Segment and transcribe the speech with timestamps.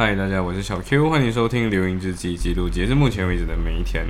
[0.00, 4.06] 嗨，大家，我是小 Q，欢迎收听《流萤日记》，记录截至目前为止的每一天。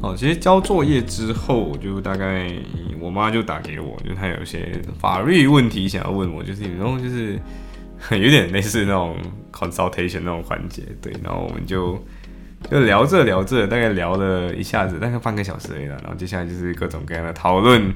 [0.00, 2.52] 哦其实交作业之后，就大概
[3.00, 7.38] 我妈就打给我，就她有些法律问题想要问我，就是然后就是
[8.12, 9.16] 有点类似那种
[9.52, 12.00] consultation 那种环节，对，然后我们就
[12.70, 17.92] 就聊着聊着，大概聊了一下子，大概半个小时而已了，然后接下来就是各种各样的讨论，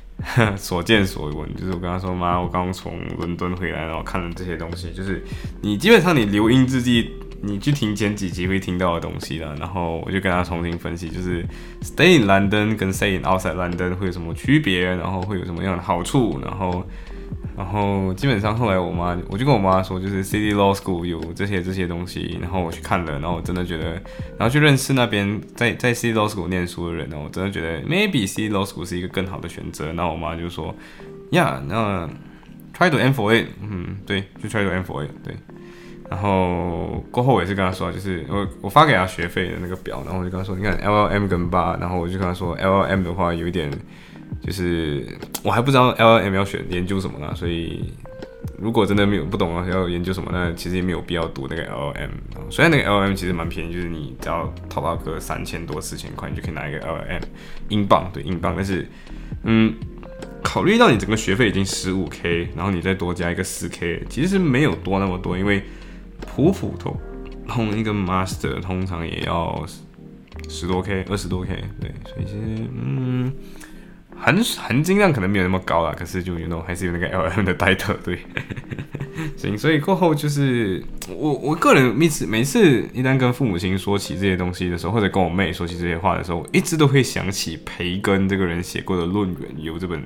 [0.56, 5.24] 所见所闻，就是我跟她说妈，我刚从伦敦回来，然后看了这些东西，就是
[5.62, 7.12] 你基本上你留英之际。
[7.42, 11.44] 你去听前几集会听到的东西了，然后我就跟他重新分析，就是
[11.82, 16.84] stay in London 跟 stay in outside London 会有什么区别，然后会有什么样的好处，然后，
[17.56, 23.92] 然后基本上后来我妈，我就跟我妈说，就是 City Law School 有这些这些东西，然后我去看了，然后我真的觉得，
[24.38, 29.92] 然后去认识那边在在 City Law School 念书的人，然后我真的觉得 maybe City Law School 是一个更好的选择。
[29.92, 30.74] 然后我妈就说
[31.30, 32.08] ，Yeah，那
[32.76, 35.36] try to aim for it，嗯，对，就 try to aim for it，对。
[36.08, 43.70] 然后过后我也是跟他说，就是我我发给他学费的那个表，然后我就跟他说，你看 L L M 跟八，然后我就跟他说 L L M 的话有一点，
[44.40, 45.06] 就是
[45.42, 47.92] 我还不知道 L L M 要选研究什么呢，所以
[48.58, 52.10] 如果真的没有不懂啊要研究什么，那其实也没有必要读那个 L L M。
[52.50, 57.22] 虽然那个 L L M 其实蛮便宜，就是你只要淘宝个三千多四千块，你就可以拿一个 L L M
[57.68, 58.54] 英镑，对英镑。
[58.54, 58.88] 但是
[59.42, 59.74] 嗯，
[60.42, 65.64] 考虑到你整个学费已经十五 K，然后你再多加一个四 K，其实没有多那么多，因为
[66.36, 66.94] 普普通
[67.48, 69.64] 通一个 master 通常也要
[70.50, 73.32] 十多 k 二十多 k 对，所以其实嗯
[74.14, 78.18] 含含金量可能没有那么高啦，可是就有那种还是有那个 L M 的代特对，
[79.34, 90.02] 行，所以过后就是我我个人每次每次一旦跟父母亲说起这些东西的时候，或者跟我妹说起这些话的时候，我一直都会想起培根这个人写过的《论语》有这本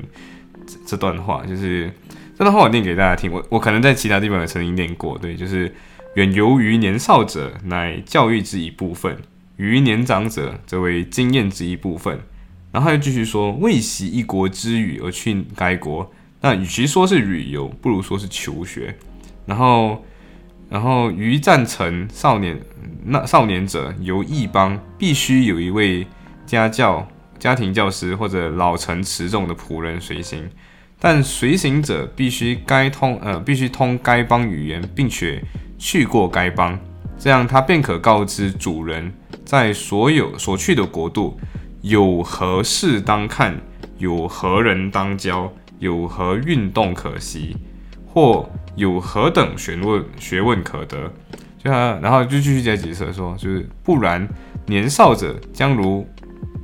[0.87, 1.91] 这段话，就是
[2.39, 5.73] 这段话我念给大家听，我我可能在其他地方也曾经念过，对，就是。
[6.15, 9.15] 远游于年少者，乃教育之一部分；
[9.57, 12.19] 于年长者，则为经验之一部分。
[12.73, 18.97] 然后又继续说：“未习一国之语而去该国，那与其说是旅游，不如说是求学。”
[19.47, 20.05] 然后，
[20.69, 22.61] 然后于赞成少年
[23.05, 26.05] 那少年者游异邦，必须有一位
[26.45, 27.07] 家教、
[27.39, 30.51] 家庭教师或者老成持重的仆人随行。
[30.99, 35.41] 但随行者必须该通呃，必须通该邦语言，并且。
[35.83, 36.79] 去过该邦，
[37.19, 39.11] 这样他便可告知主人，
[39.47, 41.41] 在所有所去的国度，
[41.81, 43.59] 有何事当看，
[43.97, 47.57] 有何人当交，有何运动可习，
[48.07, 48.47] 或
[48.77, 51.11] 有何等学问学问可得。
[51.57, 54.29] 就他，然后就继续再解释说，就是不然，
[54.67, 56.07] 年少者将如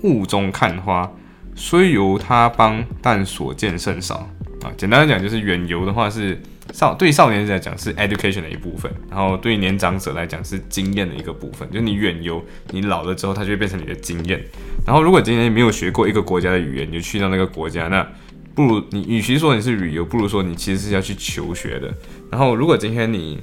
[0.02, 1.10] 雾中看花，
[1.54, 4.28] 虽由他邦，但所见甚少。
[4.62, 6.38] 啊，简单的讲，就是远游的话是。
[6.72, 11.66] 少对少年来讲是 education 的一部分，然后对年长者来讲是经验的一个部分。
[11.70, 14.44] 就是你远游，你老了之后，它就会变成你的经验。
[14.86, 18.06] 然后如果今天没有学过一个国家的语言，你就去到那个国家，那
[18.54, 21.92] 不如你与其说你是旅游，不如说你其实是要去求学的。
[22.30, 23.40] 然后如果今天你，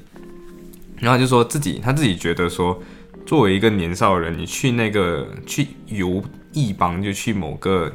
[1.00, 2.82] 然后就说自己他自己觉得说，
[3.26, 7.92] 作为一个年少人，你去那个去游异邦，就去某个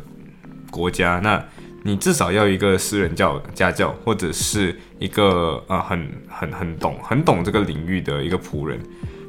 [0.71, 1.45] 国家，那。
[1.83, 8.79] 你至少要一个私人教家教，或者是一个呃很很很懂很懂这个领域的一个仆人，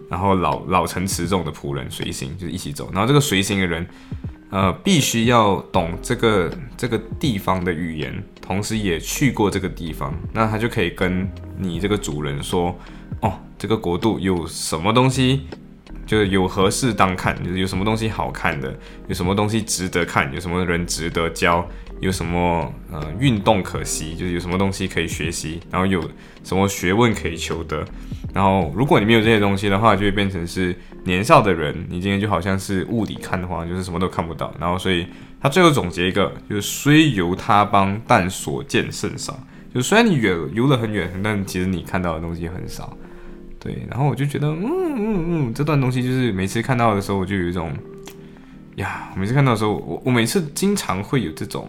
[0.10, 2.90] 然后老老成持重的仆人随行，就是一起走。
[2.92, 3.88] 然后这个随行的人，
[4.50, 12.76] 呃，必须要懂这个这个地方的语言，同时也去过这个地方，那他就可以跟你这个主人说，
[13.22, 15.42] 哦，这个国度有什么东西，
[16.06, 18.78] 就是有何事当看，就是有什么东西好看的，
[19.08, 21.68] 有什么东西值得看，有什么人值得教。
[22.02, 26.02] 有什么呃运动可习，就是有什么东西可以学习，然后有
[26.46, 27.84] 什么学问可以求得，
[28.34, 30.74] 然后如果你没有这些东西的话，就会变成是
[31.04, 34.50] 年少的人，你今天就好像是雾里看花，就是什么都看不到。
[34.58, 35.06] 然后所以
[35.42, 39.38] 他最后总结一个，就是虽游他邦，但所见甚少。
[39.76, 42.98] 就虽然你远游了很远，但其实你看到的东西很少。
[43.60, 47.72] 对，然后我就觉得，嗯嗯嗯，这段东西就是每次看到的时候，我就有一种。
[48.76, 51.68] 呀，每次看到的时候，我我每次经常会有这种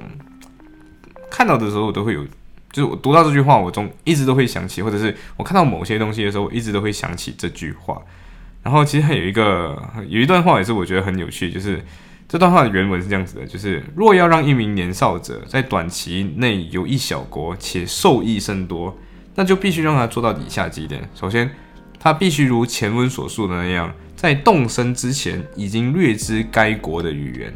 [1.28, 2.24] 看到的时候，我都会有，
[2.70, 8.00] 就是我读到这句话，我中一直都会想起，或者是我看到某些东西的时候，我一直都会想起这句话。
[8.62, 9.76] 然后其实还有一个
[10.06, 11.84] 有一段话也是我觉得很有趣，就是
[12.28, 18.96] 这段话的原文是这样子的：就是若要让一名年少者在短期内有一小国且受益甚多，
[19.34, 21.10] 那就必须让他做到以下几点。
[21.16, 21.50] 首先，
[22.00, 27.52] 他必须如前文所述的那样，在动身之前已经略知该国的语言。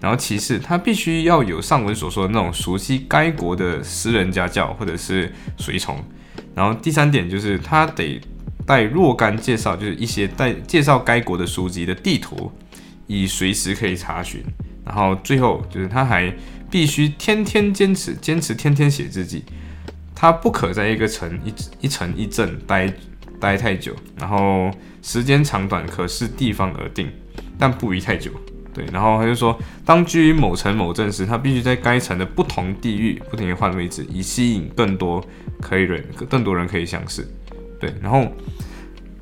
[0.00, 5.98] 然后其次，他必须要有上文所说的那种熟悉该国的私人家教或者是随从。
[6.54, 8.20] 然后第三点就是他得
[8.64, 12.52] 带若干介绍，就是一些带介绍该国的书籍的地图，
[13.08, 14.40] 以随时可以查询。
[14.84, 16.32] 然后最后就是他还
[16.70, 19.42] 必须天天坚持坚持天天写日记，
[20.14, 22.92] 他不可在一个城一一城一镇待
[23.40, 23.94] 待太久。
[24.18, 24.70] 然后
[25.02, 27.08] 时间长短可视地方而定，
[27.58, 28.30] 但不宜太久。
[28.74, 35.24] 对，然后他就说，当居于某城某镇时，他必须在该城的不同地域不停地换位置，以吸引更多
[35.60, 37.26] 可以人更多人可以相识。
[37.80, 38.24] 对，然后，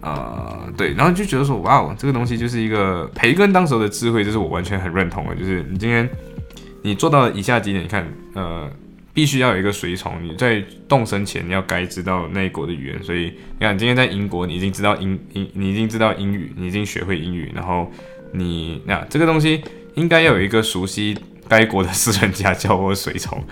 [0.03, 5.35] 呃，对，然后就觉得说，哇哦，这个东西就是一个培根当时的智慧，就是我完全很认同的。
[5.35, 6.07] 就是你今天
[6.83, 8.71] 你做到以下几点，你看，呃，
[9.17, 13.03] 必须要有一个随从，你在动身前你要该知道那一国的语言。
[13.03, 17.91] 所以你看，今天在英国，你已经知道英英，你已经知道英语，你已经学会英语，然后。
[18.33, 19.63] 你那这个东西
[19.95, 21.17] 应该要有一个熟悉
[21.49, 23.43] 该国的私人家教或随从。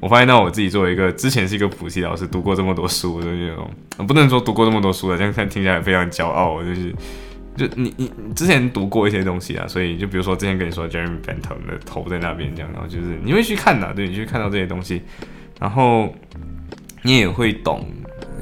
[0.00, 3.70] 我发现到我自己作为一个之前是一个补习老师，读过这么多书的那种，
[4.08, 6.60] 不能说读过这么多书了，这样看听起来非常骄傲。
[6.64, 6.92] 就是
[7.56, 15.02] 就你你之前读过一些东西啊，所以就比如说之前跟你说 Jeremy Bentham 的头在那边这样，然后就是你会去看的，对你去看到这些东西，
[15.60, 16.14] 然后
[17.02, 17.86] 你也会懂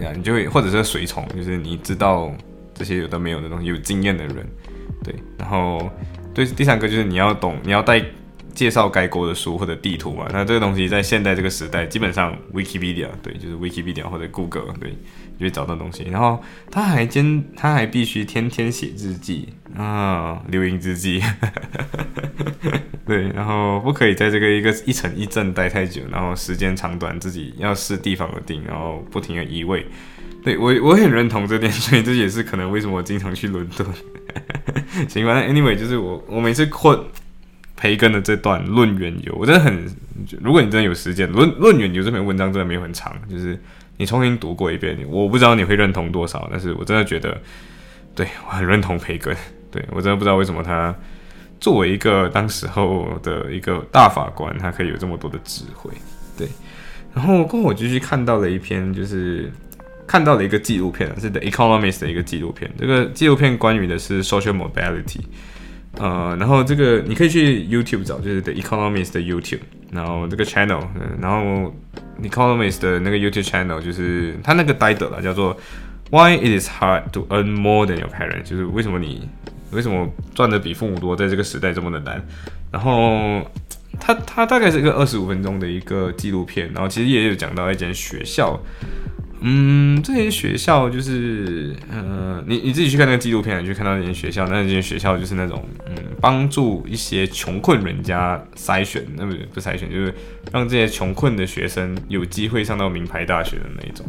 [0.01, 2.33] 呀，你就会或者是随从，就是你知道
[2.75, 4.47] 这些有的没有的东西，有经验的人。
[5.03, 5.91] 对，然后
[6.35, 8.01] 对第三个就是你要懂，你要带
[8.55, 10.27] 介绍该国的书或者地图嘛。
[10.33, 14.91] 那这个东西在现代这个时代，基本上 Wikipedia 对，就是 Wikipedia 或者 Google 对，
[15.39, 16.05] 就会找到东西。
[16.11, 21.23] 然后他还兼，他还必须天天写日记啊，留影日记。
[23.07, 29.85] 对，然后不可以在这个一个一城一镇待太久，然后时间长短自己要视地方而定，然后不停的移位。
[30.43, 33.87] 对我我很认同这点， 所以这也是可能为什么我经常去伦敦。
[35.09, 36.99] 行吧那，Anyway，就是我我每次困
[37.81, 39.87] 培根的这段论远游，我真的很，
[40.43, 43.59] 如果你真的有时间，论论远游这篇文章真的没有很长，就是
[43.97, 47.41] 你重新读过一遍，我不知道你会认同多少，但是我真的觉得，
[48.15, 49.35] 对我很认同培根，
[49.71, 50.95] 对我真的不知道为什么他
[51.59, 55.91] 作为一个当时候的一个大法官，他可以有这么多的智慧，
[56.37, 56.47] 对，
[57.15, 59.51] 然后跟我继续看到了一篇就是。
[60.07, 62.69] 看到了一个纪录片，是 The Economist 的一个纪录片。
[62.77, 65.21] 这个纪录片关于的是 social mobility，
[65.99, 69.61] 呃，然后这个你可以去 YouTube 找，就是 The Economist 的 YouTube，
[69.91, 70.81] 然后这个 channel，
[71.21, 71.75] 然后
[72.23, 75.57] Economist 的那个 YouTube channel 就是他那个 title 啦，叫做
[76.11, 79.29] Why it is hard to earn more than your parents，就是为什么你
[79.73, 82.25] 为什么赚的比父母多，在这个时代这么的难。
[82.71, 83.43] 然后
[83.99, 88.59] 他他大概是一个二十五分钟的一个纪录片，然后其实也有讲到一间学校。
[89.43, 100.15] 嗯，这些学校就是，呃，你你自己去看那个纪录片，你去看到那些学校，那些学校就是那种，嗯，帮助一些穷困人家筛选，那不不筛选，就是
[100.53, 104.05] 让这些穷困的学生有机会上到名牌大学的那一 种，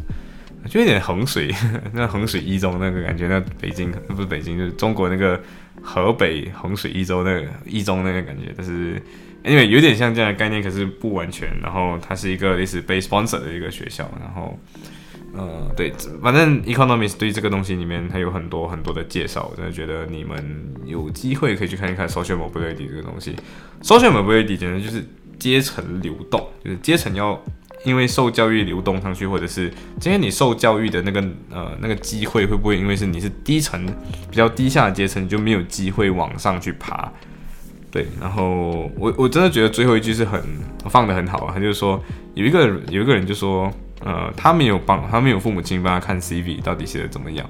[0.70, 1.50] 就有点衡水，
[1.94, 5.42] 那衡水一中那个感觉，那北京不是北京，就是中国那个
[5.82, 9.02] 河北衡水一中那个一中那个感觉，但是
[9.46, 14.60] 因为有点像这样的概念，可是不完全，然后它是一个类似被 sponsor 的一个学校，然后。
[15.34, 23.34] 呃，对，反正 economics 对这个东西里面它有很多很多的介绍，我真的觉得你们有机会可以去看一看 social mobility 这个东西。
[23.82, 25.02] social mobility 简直就是
[25.40, 27.42] 阶层流动，就是阶层要
[27.86, 29.70] 因为受教育流动上去，或者是
[30.02, 33.86] 今天你受教育的那个呃那个机会会不会因为是你是低层
[34.30, 37.10] 比较低下的阶层你就没有机会往上去爬？
[37.90, 40.44] 对，然后我我真的觉得最后一句是很
[40.90, 43.72] 放的很好啊，他就是说有一个有一个人就说。
[44.04, 47.48] 呃，他没有帮，他没有父母亲帮他看 CV 到底写的怎么样，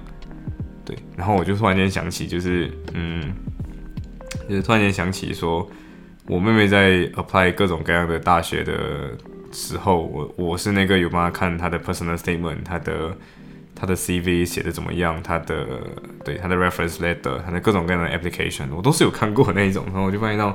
[0.83, 3.33] 对，然后我就突然间想起，就是，嗯，
[4.49, 5.69] 就是突然间想起说，
[6.27, 9.11] 我妹妹在 apply 各种各样的大学的
[9.53, 13.15] 时候，我我是那个有帮他看他的 personal statement，他的
[13.73, 15.65] 他的 CV 写的怎么样，他的
[16.25, 20.53] 对他的 reference letter，他的各种各样的 application，我都是有看过那一种，然后我就发现到，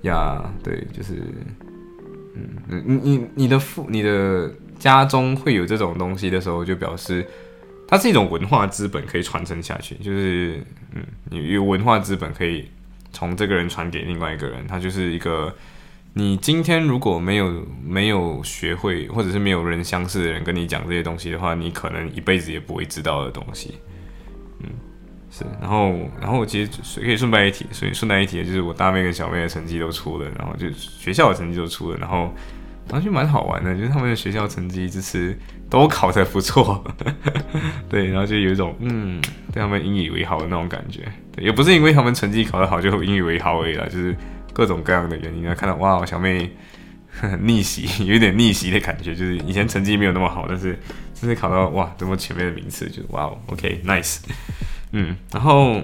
[0.00, 1.12] 呀，对，就是，
[2.34, 4.50] 嗯，你你你的父你的。
[4.78, 7.26] 家中会有这种东西的时候，就表示
[7.88, 9.94] 它是一种文化资本，可以传承下去。
[9.96, 12.68] 就是，嗯，有文化资本可以
[13.12, 15.54] 从这个人传给另外一个人，它就是一个
[16.14, 23.74] 你今天如果没有没有学会，或者是没有人相似的人跟你讲这些东西的话，你可能一辈子也不会知道的东西。
[24.60, 24.70] 嗯，
[25.30, 32.34] 是，然后然后我其实可以顺带一提，所以顺带一提的就是我大妹跟小妹的成绩都出了，然后就学校的成绩都出了，然后
[32.88, 35.36] 然后就蛮好玩的，就是他们的学校成绩这次
[35.68, 36.84] 都考得不错，
[37.88, 39.20] 对，然后就有一种嗯
[39.52, 41.00] 对他们引以为豪的那种感觉，
[41.34, 44.16] 对，也不是因为他们成绩考得好就引以为豪而已啦，就是
[44.52, 46.50] 各种各样的原因啊，看到哇小妹
[47.40, 50.78] 逆袭，有点逆袭的感觉，就是以前成绩没有那么好，但是
[51.14, 54.18] 这次考到哇这么前面的名次，就哇哦 OK nice。
[54.92, 55.82] 嗯，然后，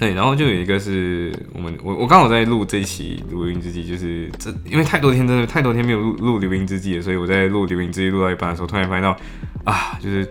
[0.00, 9.14] 对，然后就有一个是我们，我我刚好在录这一期《流萤之际》，就是这因为太多天真的太多天没有录录《流萤之际》了，所以我在录《流萤之际》录到一半的时候，突然发现到
[9.62, 10.26] 啊，就是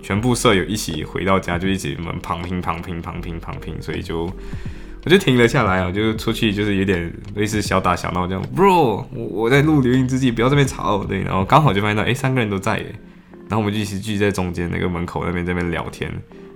[0.00, 4.30] 全部舍友一起回到家，就一起我们旁听旁听旁听旁听，所以就
[5.04, 12.94] 我就停了下来啊，就出去就是有点类似小打小闹这样，bro，我我在录《流萤之际》，不要这边吵，对，然后刚好就发现到哎，三个人都在耶，
[13.48, 16.08] 然后我们就一起聚在中间那个门口那边这边聊天。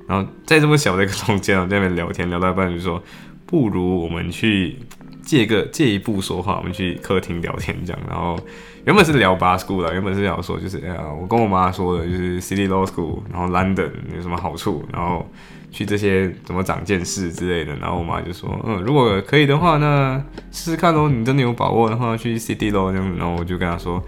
[0.07, 3.03] 然后在这么小的一个空间啊，在那边聊天聊到一半就说，
[3.47, 4.77] 不如我们去
[5.23, 8.03] 借个借一步说话，我们去客厅聊天这样。
[8.09, 8.39] 然后
[8.85, 15.27] 原本是聊 bar school 啦，原本是想说就是哎呀，我跟我妈说的就是 city law school，然后 London 有什么好处，然后
[15.71, 17.75] 去这些怎么长见识之类的。
[17.77, 21.09] 然后我妈就说，嗯，如果可以的话，那试试看喽。
[21.09, 23.17] 你真的有把握的话，去 city law 这样。
[23.17, 24.03] 然后我就跟她说。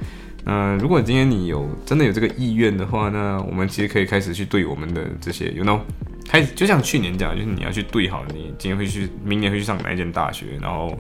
[0.49, 5.81] 嗯，如果今天你有真的有这个意愿的话，那我们其实可以开始去对我们的这些，you know，
[6.29, 10.97] 开始就像去年讲，就是你要去对好你今年会去，明年会去上哪一间大学，然后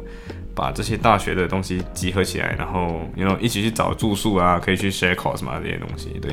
[0.53, 6.33] 把这些大学的东西集合起来，然后 you know 一起去找住宿啊，可以去 share cost 嘛这些东西，对，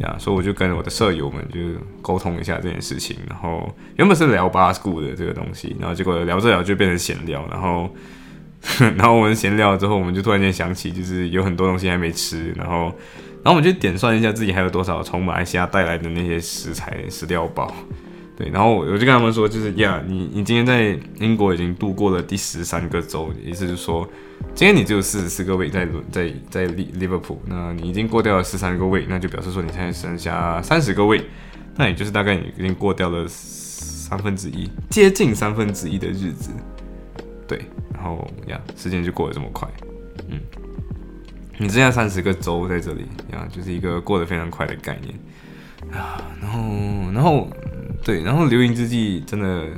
[0.00, 1.58] 呀，所以我就跟我的舍友们就
[2.02, 7.88] 沟通一下这件事情，然后原本是聊 bar school 的这个东西，然后结果聊着聊就变成闲聊，然后。
[8.96, 12.84] 然后我们闲聊之后，我们就突然间想起，就是有很多东西还没吃，然后，
[13.42, 17.72] 然后我们就点算一下自己还有多少从马来西亚带来的那些食材食料包，
[18.36, 24.08] 对，然后我就跟他们说，就是呀，你你今天在英国已经度过了第十三个周，意思就是说，
[24.54, 31.20] 今天你只有四十四个位在在在利利物浦，那你已经过掉了十三个位，那就表示说你现在剩下三十个位，
[31.76, 36.50] 那也就是大概你已经过掉了三分之一，接近三分之一的日子。
[37.46, 37.60] 对，
[37.92, 39.68] 然后呀，时间就过得这么快，
[40.28, 40.40] 嗯，
[41.58, 45.14] 你剩下三十个周在这里呀，就是一个过得非常快的概念
[45.92, 46.22] 啊。
[46.40, 47.48] 然后，然后，
[48.02, 49.68] 对，然后流萤之际真的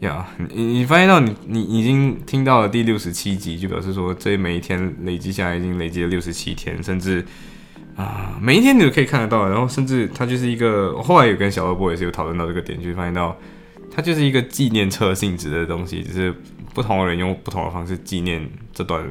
[0.00, 7.22] 呀，你你发现到你你已经听到了第六十七集，就表示说这每一天累积下来已经累积了六十七天，甚至
[7.94, 9.46] 啊每一天你都可以看得到。
[9.48, 13.36] 然后，甚至它就是一个，我后来有跟小二波也是有讨论到这个点，就发现到
[13.94, 16.34] 它就是一个纪念册性质的东西，只是。
[16.74, 19.02] 不同的人用不同的方式纪念这段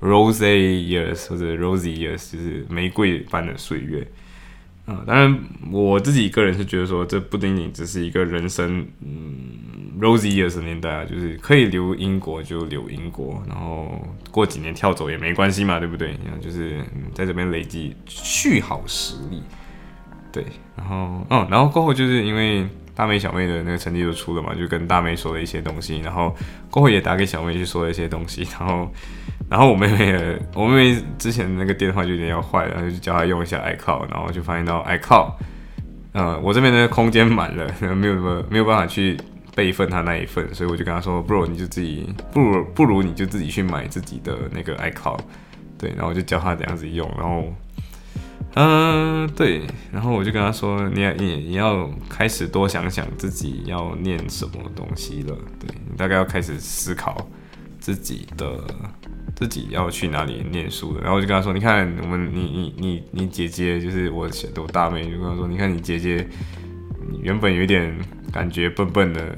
[0.00, 4.06] rose years 或者 rosy years，就是玫瑰般的岁月。
[4.86, 5.38] 嗯，当然
[5.70, 16.14] 我自己个人是觉得说，这不仅仅只是一个人生，嗯，rosy years 年代啊，就是可以留英国就留英国，然后过几年跳走也没关系嘛，对不对？
[16.40, 16.82] 就是
[17.14, 19.42] 在这边累积续好实力。
[20.32, 20.44] 对，
[20.76, 22.66] 然后，嗯，然后过后就是因为。
[22.94, 26.34] 大妹小妹的那个成绩就出了嘛，就跟大妹说了一些东西，然后
[26.70, 28.88] 过后也打给小妹去说了一些东西，然后，
[29.50, 35.32] 然后我妹妹，我妹妹之前那个电话就有点要坏了，就叫她用一下 iCloud，然后就发现到 iCloud，
[36.12, 39.16] 呃，我这边的空间满了，没有什么没有办法去
[39.56, 45.18] 备份她那一份，所以我就跟她说，不如你就自己，不如不如你就自己去买自己的那个 iCloud，
[45.76, 47.52] 对，然后就教她怎样子用，然后。
[48.56, 57.28] 嗯，对，然后我就跟他说，你你你要开始多想想自己要念什么东西了，对你大概要开始思考
[57.80, 58.62] 自己的
[59.34, 61.00] 自己要去哪里念书了。
[61.00, 66.24] 然后我就跟他说，你看我们你你你你姐姐就是我我大妹，就跟他说，你看你姐姐，
[67.10, 67.92] 你原本有一点
[68.32, 69.36] 感觉笨笨的，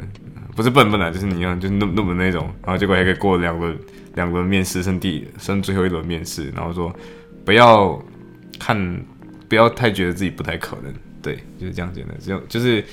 [0.54, 3.78] 不是笨笨的，就是你看就是那那么那种，然后结果还可以过两轮
[4.14, 6.94] 两轮面试，剩第剩最后一轮面试，然后说
[7.46, 7.98] 不要。
[8.58, 9.04] 看，
[9.48, 12.16] 不要太觉得自己不太可能，对，就是这样简单。
[12.20, 12.84] 只有就是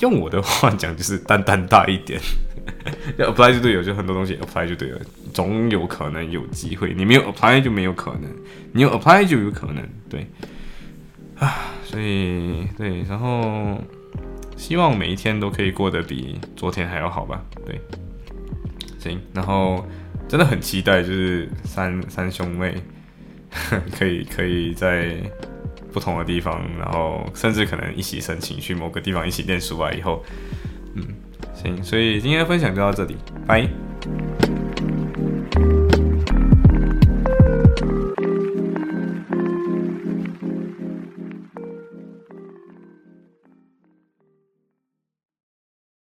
[0.00, 2.20] 用我的话讲，就是胆胆大一点。
[3.16, 5.00] 要 apply 就对了，就很多东西 apply 就对了，
[5.32, 6.92] 总有可能有机会。
[6.92, 8.24] 你没有 apply 就没有可能，
[8.72, 10.26] 你有 apply 就有可能，对。
[11.38, 13.82] 啊，所以对，然后
[14.56, 17.80] 希望每一天都可以过得比昨天还要好吧，对。
[18.98, 19.86] 行，然后
[20.28, 22.74] 真的很期待，就是三三兄妹。
[23.98, 25.16] 可以可以在
[25.92, 29.90] 不同的地方，然后甚至可能一起申请去某个地方一起念书啊。
[29.92, 30.24] 以后，
[30.94, 31.02] 嗯，
[31.54, 33.68] 行，所以今天的分享就到这里，拜。